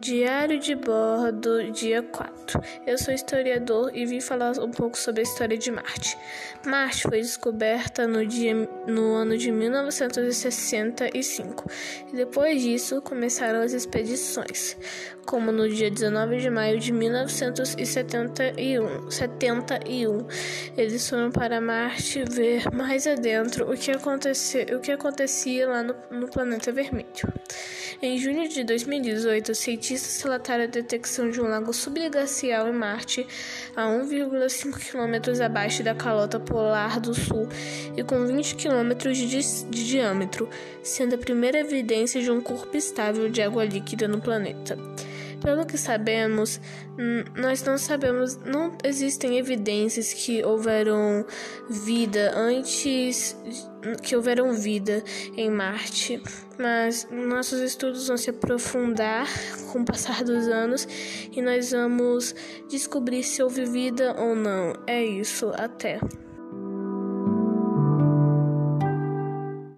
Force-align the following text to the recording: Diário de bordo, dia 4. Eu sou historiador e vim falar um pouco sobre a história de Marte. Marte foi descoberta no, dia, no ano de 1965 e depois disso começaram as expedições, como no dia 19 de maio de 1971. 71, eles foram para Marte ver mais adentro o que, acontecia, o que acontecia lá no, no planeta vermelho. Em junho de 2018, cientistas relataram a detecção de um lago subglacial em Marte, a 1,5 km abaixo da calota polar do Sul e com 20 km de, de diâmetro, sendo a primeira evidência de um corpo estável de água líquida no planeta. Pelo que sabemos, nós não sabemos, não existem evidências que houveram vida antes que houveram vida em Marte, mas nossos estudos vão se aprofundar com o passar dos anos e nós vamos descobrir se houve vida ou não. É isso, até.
Diário 0.00 0.58
de 0.58 0.74
bordo, 0.74 1.70
dia 1.72 2.02
4. 2.02 2.58
Eu 2.86 2.96
sou 2.96 3.12
historiador 3.12 3.94
e 3.94 4.06
vim 4.06 4.18
falar 4.18 4.58
um 4.58 4.70
pouco 4.70 4.96
sobre 4.96 5.20
a 5.20 5.24
história 5.24 5.58
de 5.58 5.70
Marte. 5.70 6.16
Marte 6.64 7.02
foi 7.02 7.20
descoberta 7.20 8.06
no, 8.06 8.24
dia, 8.24 8.54
no 8.86 9.12
ano 9.12 9.36
de 9.36 9.52
1965 9.52 11.70
e 12.10 12.16
depois 12.16 12.62
disso 12.62 13.02
começaram 13.02 13.60
as 13.60 13.74
expedições, 13.74 14.74
como 15.26 15.52
no 15.52 15.68
dia 15.68 15.90
19 15.90 16.38
de 16.38 16.48
maio 16.48 16.80
de 16.80 16.92
1971. 16.92 19.10
71, 19.10 20.26
eles 20.78 21.10
foram 21.10 21.30
para 21.30 21.60
Marte 21.60 22.24
ver 22.24 22.72
mais 22.72 23.06
adentro 23.06 23.70
o 23.70 23.76
que, 23.76 23.90
acontecia, 23.90 24.66
o 24.74 24.80
que 24.80 24.92
acontecia 24.92 25.68
lá 25.68 25.82
no, 25.82 25.94
no 26.10 26.26
planeta 26.26 26.72
vermelho. 26.72 27.04
Em 28.02 28.16
junho 28.16 28.48
de 28.48 28.64
2018, 28.64 29.54
cientistas 29.90 30.22
relataram 30.22 30.64
a 30.64 30.66
detecção 30.66 31.30
de 31.30 31.40
um 31.40 31.48
lago 31.48 31.72
subglacial 31.72 32.68
em 32.68 32.72
Marte, 32.72 33.26
a 33.74 33.86
1,5 33.86 34.78
km 34.78 35.42
abaixo 35.44 35.82
da 35.82 35.94
calota 35.94 36.38
polar 36.38 37.00
do 37.00 37.12
Sul 37.12 37.48
e 37.96 38.02
com 38.04 38.24
20 38.24 38.54
km 38.54 39.10
de, 39.12 39.26
de 39.26 39.88
diâmetro, 39.88 40.48
sendo 40.82 41.14
a 41.14 41.18
primeira 41.18 41.58
evidência 41.58 42.22
de 42.22 42.30
um 42.30 42.40
corpo 42.40 42.76
estável 42.76 43.28
de 43.28 43.42
água 43.42 43.64
líquida 43.64 44.06
no 44.06 44.20
planeta. 44.20 44.78
Pelo 45.40 45.64
que 45.64 45.78
sabemos, 45.78 46.60
nós 47.34 47.62
não 47.62 47.78
sabemos, 47.78 48.36
não 48.36 48.76
existem 48.84 49.38
evidências 49.38 50.12
que 50.12 50.44
houveram 50.44 51.24
vida 51.68 52.32
antes 52.36 53.36
que 54.02 54.14
houveram 54.14 54.52
vida 54.52 55.02
em 55.36 55.50
Marte, 55.50 56.22
mas 56.58 57.08
nossos 57.10 57.60
estudos 57.60 58.08
vão 58.08 58.16
se 58.16 58.30
aprofundar 58.30 59.26
com 59.72 59.80
o 59.80 59.84
passar 59.84 60.22
dos 60.22 60.46
anos 60.48 60.86
e 61.32 61.40
nós 61.40 61.70
vamos 61.70 62.34
descobrir 62.68 63.22
se 63.22 63.42
houve 63.42 63.64
vida 63.64 64.14
ou 64.18 64.36
não. 64.36 64.74
É 64.86 65.02
isso, 65.02 65.50
até. 65.54 65.98